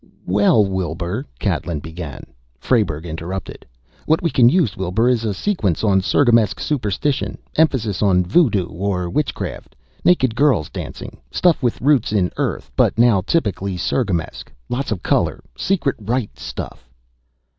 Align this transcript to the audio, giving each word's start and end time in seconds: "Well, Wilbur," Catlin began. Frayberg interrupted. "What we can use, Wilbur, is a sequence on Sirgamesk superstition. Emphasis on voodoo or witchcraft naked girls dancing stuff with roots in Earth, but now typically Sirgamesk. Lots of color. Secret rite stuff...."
"Well, 0.25 0.65
Wilbur," 0.65 1.27
Catlin 1.37 1.79
began. 1.79 2.23
Frayberg 2.57 3.05
interrupted. 3.05 3.67
"What 4.07 4.19
we 4.23 4.31
can 4.31 4.49
use, 4.49 4.75
Wilbur, 4.75 5.07
is 5.07 5.23
a 5.23 5.31
sequence 5.31 5.83
on 5.83 6.01
Sirgamesk 6.01 6.59
superstition. 6.59 7.37
Emphasis 7.55 8.01
on 8.01 8.25
voodoo 8.25 8.65
or 8.65 9.11
witchcraft 9.11 9.75
naked 10.03 10.33
girls 10.35 10.71
dancing 10.71 11.21
stuff 11.29 11.61
with 11.61 11.79
roots 11.81 12.11
in 12.11 12.31
Earth, 12.37 12.71
but 12.75 12.97
now 12.97 13.21
typically 13.21 13.77
Sirgamesk. 13.77 14.51
Lots 14.69 14.91
of 14.91 15.03
color. 15.03 15.43
Secret 15.55 15.97
rite 15.99 16.39
stuff...." 16.39 16.89